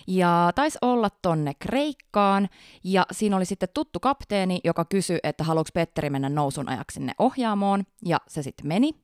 [0.07, 2.49] Ja taisi olla tonne Kreikkaan,
[2.83, 7.13] ja siinä oli sitten tuttu kapteeni, joka kysyi, että haluatko Petteri mennä nousun ajaksi sinne
[7.19, 8.95] ohjaamoon, ja se sitten meni.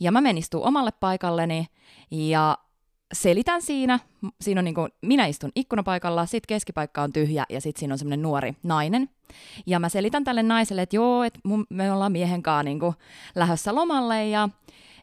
[0.00, 1.66] Ja mä menin istuu omalle paikalleni,
[2.10, 2.58] ja
[3.12, 3.98] selitän siinä,
[4.40, 7.98] siinä on niin kuin, minä istun ikkunapaikalla, sit keskipaikka on tyhjä, ja sitten siinä on
[7.98, 9.08] semmoinen nuori nainen.
[9.66, 12.94] Ja mä selitän tälle naiselle, että joo, että mun, me ollaan miehen kanssa niin kuin
[13.34, 14.48] lähdössä lomalle, ja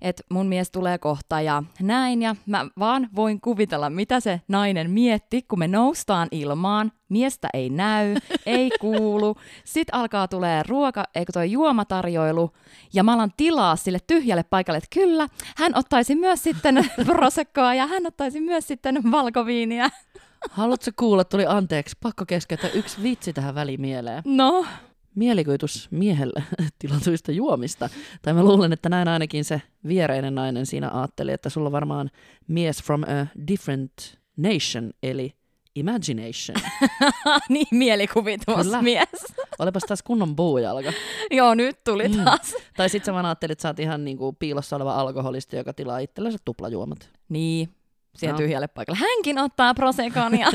[0.01, 2.21] että mun mies tulee kohta ja näin.
[2.21, 6.91] Ja mä vaan voin kuvitella, mitä se nainen mietti, kun me noustaan ilmaan.
[7.09, 9.35] Miestä ei näy, ei kuulu.
[9.63, 12.51] Sitten alkaa tulee ruoka, eikö toi juomatarjoilu.
[12.93, 17.87] Ja mä alan tilaa sille tyhjälle paikalle, että kyllä, hän ottaisi myös sitten prosekkoa ja
[17.87, 19.89] hän ottaisi myös sitten valkoviiniä.
[20.51, 24.23] Haluatko kuulla, tuli anteeksi, pakko keskeyttää yksi vitsi tähän väliin mieleen.
[24.25, 24.65] No,
[25.19, 26.43] Mielikuvitus miehelle
[26.79, 27.89] tilatuista juomista.
[28.21, 32.09] Tai mä luulen, että näin ainakin se viereinen nainen siinä ajatteli, että sulla on varmaan
[32.47, 33.91] mies from a different
[34.37, 35.33] nation, eli
[35.75, 36.57] imagination.
[37.49, 39.09] niin mielikuvitusmies.
[39.59, 40.93] Olepas taas kunnon puujalka.
[41.31, 42.23] Joo, nyt tuli Mm.
[42.23, 42.55] taas.
[42.77, 45.99] Tai sit sä vaan ajattelit, että sä oot ihan niinku piilossa oleva alkoholisti, joka tilaa
[45.99, 47.09] itsellensä tuplajuomat.
[47.29, 47.69] Niin,
[48.15, 48.37] siihen No.
[48.37, 48.99] tyhjälle paikalle.
[48.99, 50.47] Hänkin ottaa prosekonia.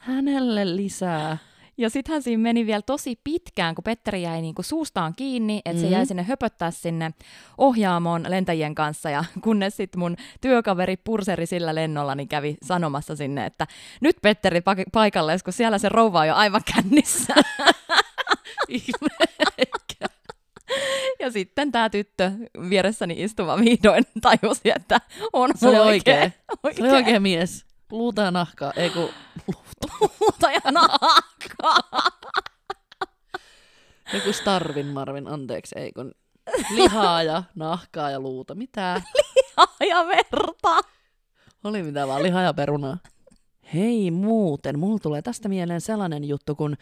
[0.00, 1.38] Hänelle lisää.
[1.78, 5.70] Ja sitten hän siinä meni vielä tosi pitkään, kun Petteri jäi niinku suustaan kiinni, että
[5.70, 5.88] mm-hmm.
[5.88, 7.14] se jäi sinne höpöttää sinne
[7.58, 9.10] ohjaamoon lentäjien kanssa.
[9.10, 13.66] Ja kunnes sitten mun työkaveri Purseri sillä lennolla niin kävi sanomassa sinne, että
[14.00, 17.34] nyt Petteri pa- paikalle, kun siellä se rouva on jo aivan kännissä.
[21.20, 22.32] ja sitten tämä tyttö
[22.70, 25.00] vieressäni istuva vihdoin tajusi, että
[25.32, 26.32] on Se oli mulla oikee.
[26.62, 27.64] oikee, Se oli oikein mies.
[27.92, 28.72] Luuta ja nahkaa.
[28.76, 29.08] Ei kun
[29.46, 29.79] Luuta
[30.64, 32.10] ja nahkaa.
[34.14, 36.12] joku Starvin Marvin, anteeksi, ei kun
[36.74, 38.54] lihaa ja nahkaa ja luuta.
[38.54, 39.02] Mitä?
[39.90, 40.88] ja verta.
[41.64, 42.98] Oli mitä vaan, lihaa ja perunaa.
[43.74, 46.76] Hei muuten, mulla tulee tästä mieleen sellainen juttu, kun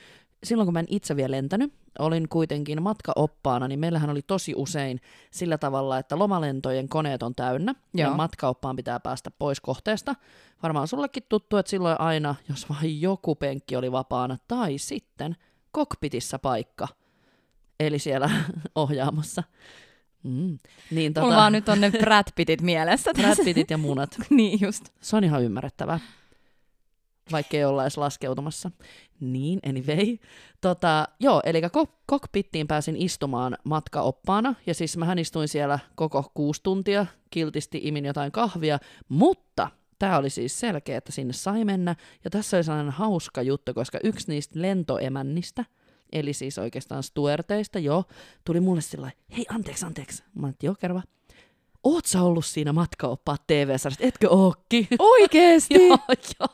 [0.45, 5.01] silloin kun mä en itse vielä lentänyt, olin kuitenkin matkaoppaana, niin meillähän oli tosi usein
[5.31, 8.11] sillä tavalla, että lomalentojen koneet on täynnä Joo.
[8.11, 10.15] ja matkaoppaan pitää päästä pois kohteesta.
[10.63, 15.37] Varmaan sullekin tuttu, että silloin aina, jos vain joku penkki oli vapaana, tai sitten
[15.71, 16.89] kokpitissa paikka,
[17.81, 18.31] eli siellä
[18.75, 19.43] ohjaamassa.
[20.23, 20.59] Mm.
[20.91, 23.11] Niin, Mulla vaan nyt on ne Brad Pittit mielessä.
[23.15, 23.45] Brad.
[23.45, 24.17] Pittit ja munat.
[24.31, 24.85] niin just.
[25.01, 26.01] Se on ihan ymmärrettävää,
[27.33, 28.71] vaikka ei olla edes laskeutumassa.
[29.21, 30.17] Niin, anyway.
[30.61, 36.63] Tota, joo, eli kok- kokpittiin pääsin istumaan matkaoppaana, ja siis mähän istuin siellä koko kuusi
[36.63, 42.31] tuntia, kiltisti imin jotain kahvia, mutta tämä oli siis selkeä, että sinne sai mennä, ja
[42.31, 45.65] tässä oli sellainen hauska juttu, koska yksi niistä lentoemännistä,
[46.13, 48.05] eli siis oikeastaan stuerteista, joo,
[48.45, 50.23] tuli mulle sillä hei anteeksi, anteeksi.
[50.35, 51.07] Mä että joo, kerro vaan.
[51.85, 54.07] Oot sä ollut siinä matkaoppaat TV-sarjassa?
[54.07, 54.89] Etkö ookki?
[54.99, 55.75] Oikeesti?
[55.89, 55.99] joo,
[56.41, 56.49] joo.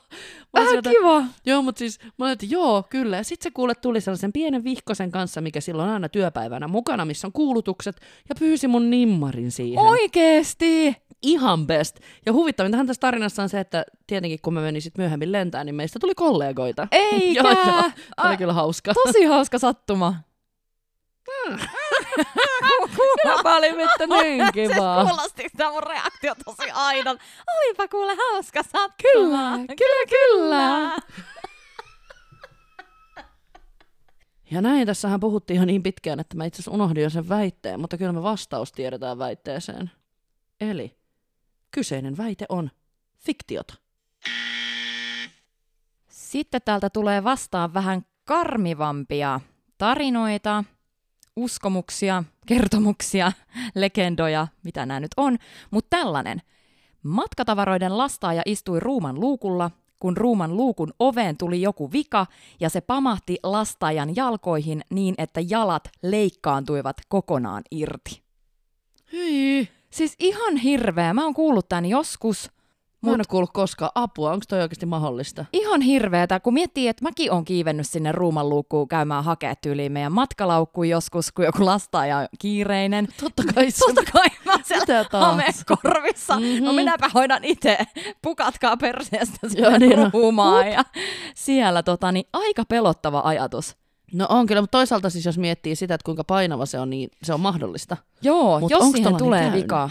[0.54, 1.22] Vähän sieltä- kiva.
[1.46, 3.16] Joo, mutta siis mä olin, että joo, kyllä.
[3.16, 7.26] Ja sit se kuule tuli sellaisen pienen vihkosen kanssa, mikä silloin aina työpäivänä mukana, missä
[7.26, 7.96] on kuulutukset,
[8.28, 9.84] ja pyysi mun nimmarin siihen.
[9.84, 10.96] Oikeesti?
[11.22, 11.98] Ihan best.
[12.26, 15.74] Ja huvittavintahan tässä tarinassa on se, että tietenkin kun mä menin sit myöhemmin lentää, niin
[15.74, 16.88] meistä tuli kollegoita.
[16.92, 17.40] Eikä.
[17.42, 17.64] joo, joo.
[17.64, 18.94] Se oli Ai, kyllä hauska.
[18.94, 20.14] Tosi hauska sattuma.
[22.96, 25.04] Kuulapa oli mitään niin kivaa.
[25.04, 27.18] Kuulosti sitä mun reaktio tosi aidon.
[27.56, 28.92] Olipa kuule hauska sattuma.
[29.02, 30.96] Kyllä, kyllä, kyllä.
[34.50, 37.80] Ja näin, tässähän puhuttiin jo niin pitkään, että mä itse asiassa unohdin jo sen väitteen,
[37.80, 39.90] mutta kyllä me vastaus tiedetään väitteeseen.
[40.60, 40.96] Eli
[41.70, 42.70] kyseinen väite on
[43.18, 43.74] fiktiota.
[46.08, 49.40] Sitten täältä tulee vastaan vähän karmivampia
[49.78, 50.64] tarinoita,
[51.36, 53.32] uskomuksia, kertomuksia,
[53.74, 55.38] legendoja, mitä nämä nyt on.
[55.70, 56.42] Mutta tällainen.
[57.02, 59.70] Matkatavaroiden lastaaja istui ruuman luukulla,
[60.00, 62.26] kun ruuman luukun oveen tuli joku vika
[62.60, 68.22] ja se pamahti lastaajan jalkoihin niin, että jalat leikkaantuivat kokonaan irti.
[69.12, 69.68] Hyi.
[69.90, 71.14] Siis ihan hirveä.
[71.14, 72.50] Mä oon kuullut tän joskus.
[73.04, 74.30] Mä en ole kuullut koskaan apua.
[74.32, 75.44] Onko toi oikeasti mahdollista?
[75.52, 80.12] Ihan hirveetä, kun miettii, että mäkin on kiivennyt sinne ruuman luukkuun käymään hakea tyyliin meidän
[80.12, 83.08] matkalaukkuun joskus, kun joku lastaaja on kiireinen.
[83.20, 86.36] Totta kai se Totta kai mä oon siellä hamekorvissa.
[86.40, 86.64] Mm-hmm.
[86.64, 87.78] No minäpä hoidan itse.
[88.22, 90.70] Pukatkaa perseestä sinne niin ruumaan.
[90.70, 90.84] Ja
[91.34, 93.76] siellä tota, niin aika pelottava ajatus.
[94.12, 97.10] No on kyllä, mutta toisaalta siis jos miettii sitä, että kuinka painava se on, niin
[97.22, 97.96] se on mahdollista.
[98.22, 99.62] Joo, Mut jos siihen tulee käynyt?
[99.62, 99.90] vikaa,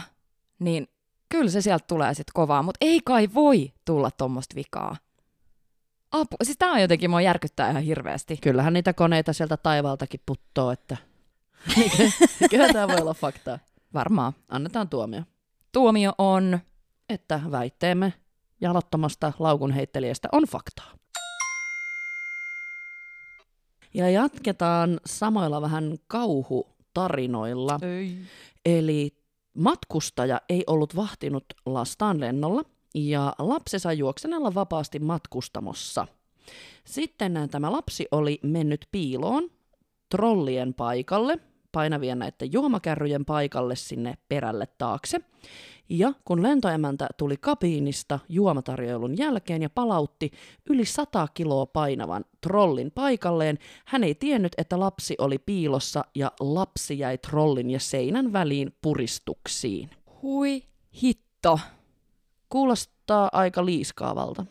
[0.60, 0.88] niin
[1.34, 2.64] kyllä se sieltä tulee sitten kovaa.
[2.64, 4.98] Mutta ei kai voi tulla tuommoista vikaa.
[6.12, 6.36] Apu.
[6.44, 8.38] Siis tää on jotenkin, mua järkyttää ihan hirveästi.
[8.38, 10.98] Kyllähän niitä koneita sieltä taivaaltakin puttoo, että
[12.50, 13.60] kyllä tämä voi olla faktaa.
[13.94, 14.34] Varmaan.
[14.50, 15.24] Annetaan tuomio.
[15.72, 16.60] Tuomio on
[17.10, 18.14] että väitteemme
[18.62, 20.92] jalottomasta laukunheittelijästä on faktaa.
[23.94, 27.80] Ja jatketaan samoilla vähän kauhutarinoilla.
[27.82, 28.18] Ei.
[28.66, 29.23] Eli
[29.54, 32.64] matkustaja ei ollut vahtinut lastaan lennolla
[32.96, 36.08] ja lapsi sai juoksenella vapaasti matkustamossa.
[36.86, 39.50] Sitten tämä lapsi oli mennyt piiloon
[40.10, 41.40] trollien paikalle
[41.74, 45.20] painavien näiden juomakärryjen paikalle sinne perälle taakse.
[45.90, 50.32] Ja kun lentoemäntä tuli kabiinista juomatarjoilun jälkeen ja palautti
[50.70, 57.00] yli 100 kiloa painavan trollin paikalleen, hän ei tiennyt, että lapsi oli piilossa ja lapsi
[57.00, 59.90] jäi trollin ja seinän väliin puristuksiin.
[60.22, 60.64] Hui
[61.04, 61.60] hitto.
[62.50, 64.46] Kuulostaa aika liiskaavalta.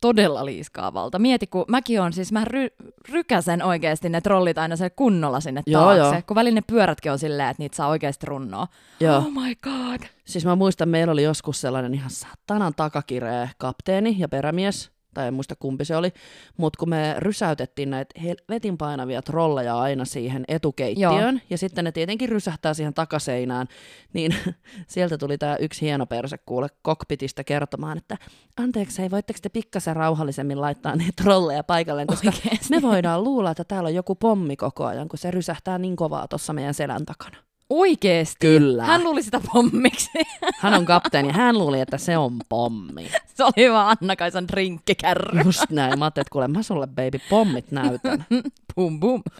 [0.00, 1.18] Todella liiskaavalta.
[1.18, 5.62] Mieti, kun mäkin on, siis mä ry- rykäsen oikeasti ne trollit aina se kunnolla sinne
[5.66, 5.98] Joo, taakse.
[6.16, 6.22] joo.
[6.26, 8.66] Kun välillä ne pyörätkin on silleen, että niitä saa oikeasti runnoa.
[9.00, 9.16] Joo.
[9.16, 10.00] Oh my god.
[10.24, 15.34] Siis mä muistan, meillä oli joskus sellainen ihan satanan takakireä kapteeni ja perämies, tai en
[15.34, 16.12] muista kumpi se oli,
[16.56, 21.46] mutta kun me rysäytettiin näitä helvetin painavia trolleja aina siihen etukeittiöön, Joo.
[21.50, 23.66] ja sitten ne tietenkin rysähtää siihen takaseinään,
[24.12, 24.34] niin
[24.86, 28.16] sieltä tuli tämä yksi hieno perse kuule kokpitista kertomaan, että
[28.56, 32.66] anteeksi, ei voitteko te pikkasen rauhallisemmin laittaa niitä trolleja paikalleen, koska Oikeesti?
[32.70, 36.28] me voidaan luulla, että täällä on joku pommi koko ajan, kun se rysähtää niin kovaa
[36.28, 37.49] tuossa meidän selän takana.
[37.70, 38.36] Oikeesti?
[38.40, 38.84] Kyllä.
[38.84, 40.10] Hän luuli sitä pommiksi.
[40.62, 43.10] Hän on kapteeni ja hän luuli, että se on pommi.
[43.34, 45.40] se oli vaan Anna-Kaisan drinkkikärry.
[45.44, 45.98] Just näin.
[45.98, 48.24] Mä ajattelin, että kuule, mä sulle baby pommit näytän.
[48.74, 49.22] Bum bum.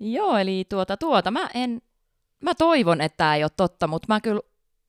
[0.00, 1.82] Joo, eli tuota, tuota, mä en,
[2.40, 4.40] mä toivon, että tämä ei ole totta, mutta mä kyllä,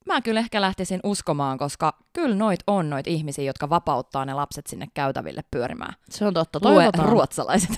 [0.06, 4.68] mä kyllä ehkä lähtisin uskomaan, koska kyllä noit on noit ihmisiä, jotka vapauttaa ne lapset
[4.68, 5.94] sinne käytäville pyörimään.
[6.10, 6.60] Se on totta.
[6.64, 7.70] Lue Toivotaan, ruotsalaiset.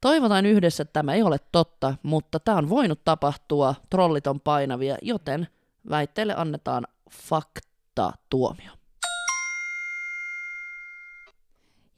[0.00, 3.74] Toivotaan yhdessä, että tämä ei ole totta, mutta tämä on voinut tapahtua.
[3.90, 5.48] Trollit on painavia, joten
[5.90, 8.70] väitteelle annetaan fakta tuomio.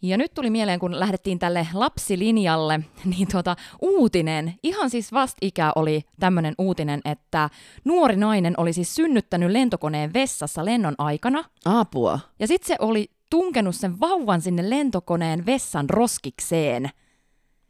[0.03, 2.81] Ja nyt tuli mieleen, kun lähdettiin tälle lapsilinjalle,
[3.17, 7.51] niin tuota, uutinen, ihan siis vastikä oli tämmöinen uutinen, että
[7.85, 12.19] nuori nainen oli siis synnyttänyt lentokoneen vessassa lennon aikana, Apua.
[12.39, 16.91] ja sitten se oli tunkenut sen vauvan sinne lentokoneen vessan roskikseen.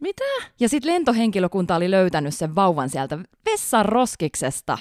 [0.01, 0.25] Mitä?
[0.61, 4.79] Ja sitten lentohenkilökunta oli löytänyt sen vauvan sieltä vessan roskiksesta.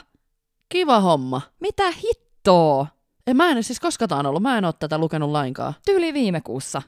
[0.70, 1.42] Kiva homma.
[1.60, 2.88] Mitä hittoa?
[3.28, 5.74] En, mä en siis koskaan ollut, mä en ole tätä lukenut lainkaan.
[5.86, 6.82] Tyyli viime kuussa.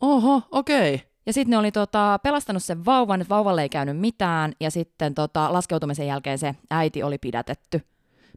[0.00, 0.94] Oho, okei.
[0.94, 1.08] Okay.
[1.26, 5.14] Ja sitten ne oli tota, pelastanut sen vauvan, että vauvalle ei käynyt mitään, ja sitten
[5.14, 7.82] tota, laskeutumisen jälkeen se äiti oli pidätetty.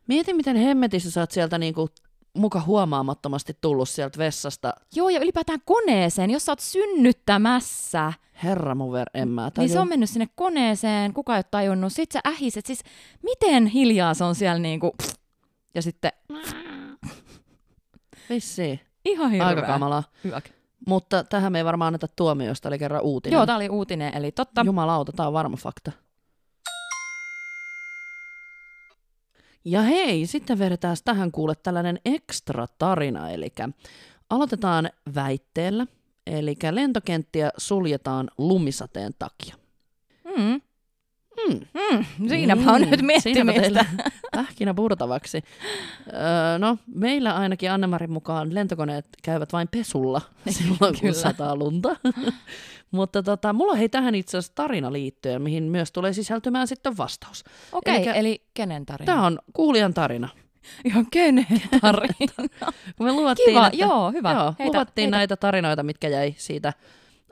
[0.08, 1.90] Mieti, miten hemmetissä sä oot sieltä niinku
[2.38, 4.74] muka huomaamattomasti tullut sieltä vessasta.
[4.96, 8.14] Joo, ja ylipäätään koneeseen, jos sä oot synnyttämässä,
[8.44, 11.94] Herra mun ver, en mä niin se on mennyt sinne koneeseen, kuka ei ole tajunnut,
[11.94, 12.80] sit sä ähiset, siis
[13.24, 14.96] miten hiljaa se on siellä niinku,
[15.76, 16.12] ja sitten
[18.30, 18.80] Vissiin.
[19.06, 19.48] ihan hirveä.
[19.48, 20.04] Aika kamalaa.
[20.24, 20.42] Hyvä.
[20.88, 23.38] Mutta tähän me ei varmaan anneta tuomiosta, oli kerran uutinen.
[23.38, 24.62] Joo, tää oli uutinen, eli totta.
[24.66, 25.92] Jumalauta, tää on varma fakta.
[29.66, 33.54] Ja hei, sitten vedetään tähän kuule tällainen ekstra tarina, eli
[34.30, 35.88] aloitetaan väitteellä,
[36.28, 39.56] eli lentokenttiä suljetaan lumisateen takia.
[40.38, 40.62] Mm.
[41.50, 41.60] Mm.
[41.92, 42.30] Mm.
[42.30, 43.86] Siinäpä on nyt miettimistä.
[44.36, 45.42] pähkinä purtavaksi.
[46.14, 51.96] Öö, no, meillä ainakin Annemarin mukaan lentokoneet käyvät vain pesulla silloin, kun sataa lunta.
[52.92, 57.44] Mutta tota, mulla hei tähän itse asiassa tarina liittyen, mihin myös tulee sisältymään sitten vastaus.
[57.72, 59.06] Okei, Elikkä- eli kenen tarina?
[59.06, 60.30] Tämä on kuulijan tarina.
[60.86, 61.46] Ihan kenen
[61.82, 62.34] tarina?
[62.98, 64.32] Kun me luvattiin, Kiva, että, joo, hyvä.
[64.32, 65.18] Joo, Heitä- luvattiin heitä.
[65.18, 66.74] näitä tarinoita, mitkä jäi siitä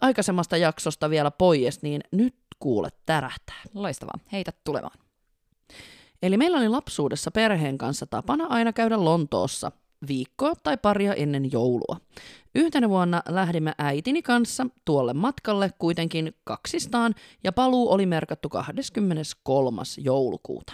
[0.01, 3.61] aikaisemmasta jaksosta vielä pois, niin nyt kuule tärähtää.
[3.73, 4.99] Loistavaa, heitä tulemaan.
[6.23, 9.71] Eli meillä oli lapsuudessa perheen kanssa tapana aina käydä Lontoossa
[10.07, 11.97] viikkoa tai paria ennen joulua.
[12.55, 19.81] Yhtenä vuonna lähdimme äitini kanssa tuolle matkalle kuitenkin kaksistaan ja paluu oli merkattu 23.
[19.97, 20.73] joulukuuta.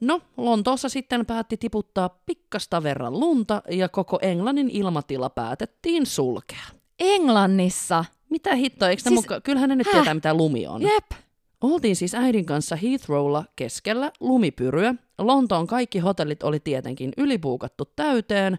[0.00, 6.79] No, Lontoossa sitten päätti tiputtaa pikkasta verran lunta ja koko Englannin ilmatila päätettiin sulkea.
[7.00, 8.04] Englannissa.
[8.30, 9.94] Mitä hittoa, eikö Siis- muka, kyllähän ne nyt Häh?
[9.94, 10.82] tietää mitä lumi on.
[10.82, 11.04] Jep.
[11.60, 14.94] Oltiin siis äidin kanssa Heathrowlla keskellä lumipyryä.
[15.18, 18.58] Lontoon kaikki hotellit oli tietenkin ylipuukattu täyteen.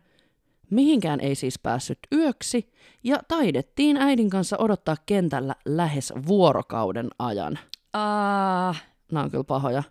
[0.70, 7.59] Mihinkään ei siis päässyt yöksi, ja taidettiin äidin kanssa odottaa kentällä lähes vuorokauden ajan.
[7.97, 8.76] Uh,
[9.11, 9.84] Nämä on kyllä pahoja.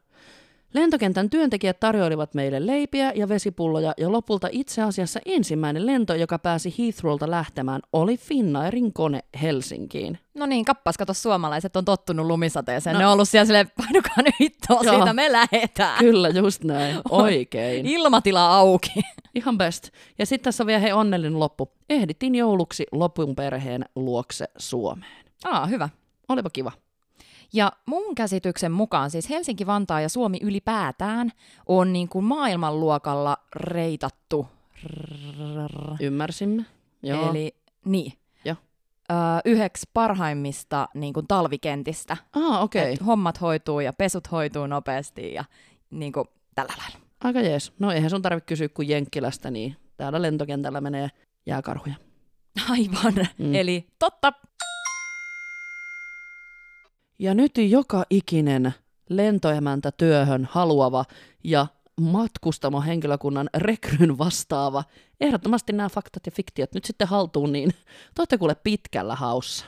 [0.75, 6.75] Lentokentän työntekijät tarjoilivat meille leipiä ja vesipulloja, ja lopulta itse asiassa ensimmäinen lento, joka pääsi
[6.79, 10.19] Heathrowlta lähtemään, oli Finnairin kone Helsinkiin.
[10.35, 12.95] no niin, kappas, kato, suomalaiset on tottunut lumisateeseen.
[12.95, 13.01] No.
[13.01, 14.95] Ne on ollut siellä silleen, painokaa nyt hittoa, Joo.
[14.95, 15.99] siitä me lähetään.
[15.99, 16.97] Kyllä, just näin.
[17.11, 17.87] Oikein.
[17.87, 18.91] Ilmatila auki.
[19.35, 19.89] Ihan best.
[20.19, 21.73] Ja sitten tässä on vielä hei onnellinen loppu.
[21.91, 25.25] Ehdittiin jouluksi lopun perheen luokse Suomeen.
[25.45, 25.89] Aa, hyvä.
[26.29, 26.73] Olipa kiva.
[27.53, 31.33] Ja mun käsityksen mukaan siis Helsinki, Vantaa ja Suomi ylipäätään
[31.67, 34.47] on niin kuin maailmanluokalla reitattu.
[36.01, 36.67] Ymmärsimme.
[37.03, 37.31] Joo.
[37.31, 38.13] Eli niin.
[39.11, 42.17] Ö, yhdeksi parhaimmista niin kuin talvikentistä.
[42.33, 42.63] Ah.
[42.63, 42.97] Okay.
[43.07, 45.45] Hommat hoituu ja pesut hoituu nopeasti ja
[45.91, 46.25] niin kuin
[46.55, 46.99] tällä lailla.
[47.25, 47.73] Aika jees.
[47.79, 51.09] No eihän sun tarvitse kysyä kuin Jenkkilästä, niin täällä lentokentällä menee
[51.47, 51.95] jääkarhuja.
[52.71, 53.29] Aivan.
[53.39, 53.55] Mm.
[53.55, 54.33] Eli totta.
[57.21, 58.75] Ja nyt joka ikinen
[59.09, 61.05] lentoemäntä työhön haluava
[61.45, 61.67] ja
[62.01, 64.85] matkustamo henkilökunnan rekryn vastaava.
[65.21, 67.71] Ehdottomasti nämä faktat ja fiktiot nyt sitten haltuun, niin
[68.29, 69.67] te kuule pitkällä haussa.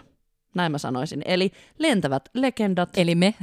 [0.55, 1.23] Näin mä sanoisin.
[1.25, 2.89] Eli lentävät legendat.
[2.97, 3.35] Eli me.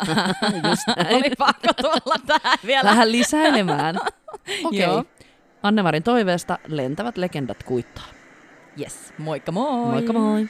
[0.68, 1.16] Just näin.
[1.16, 2.90] Oli pakko tulla tähän vielä.
[2.90, 3.96] Vähän lisäilemään.
[4.64, 4.86] Okei.
[4.86, 5.04] Okay.
[5.62, 8.06] Annemarin toiveesta lentävät legendat kuittaa.
[8.80, 9.90] Yes, moikka moi.
[9.90, 10.48] Moikka moi.